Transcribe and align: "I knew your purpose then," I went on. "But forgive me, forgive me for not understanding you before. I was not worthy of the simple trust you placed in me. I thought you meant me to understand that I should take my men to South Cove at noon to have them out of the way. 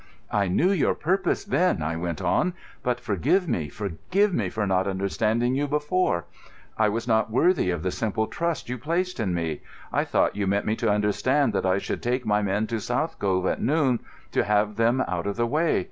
"I 0.31 0.47
knew 0.47 0.71
your 0.71 0.95
purpose 0.95 1.43
then," 1.45 1.83
I 1.83 1.95
went 1.95 2.23
on. 2.23 2.53
"But 2.81 2.99
forgive 2.99 3.47
me, 3.47 3.69
forgive 3.69 4.33
me 4.33 4.49
for 4.49 4.65
not 4.65 4.87
understanding 4.87 5.53
you 5.53 5.67
before. 5.67 6.25
I 6.75 6.89
was 6.89 7.07
not 7.07 7.29
worthy 7.29 7.69
of 7.69 7.83
the 7.83 7.91
simple 7.91 8.25
trust 8.25 8.67
you 8.67 8.79
placed 8.79 9.19
in 9.19 9.31
me. 9.35 9.61
I 9.93 10.03
thought 10.03 10.35
you 10.35 10.47
meant 10.47 10.65
me 10.65 10.75
to 10.77 10.89
understand 10.89 11.53
that 11.53 11.67
I 11.67 11.77
should 11.77 12.01
take 12.01 12.25
my 12.25 12.41
men 12.41 12.65
to 12.65 12.79
South 12.79 13.19
Cove 13.19 13.45
at 13.45 13.61
noon 13.61 13.99
to 14.31 14.43
have 14.43 14.75
them 14.75 15.01
out 15.07 15.27
of 15.27 15.35
the 15.35 15.45
way. 15.45 15.79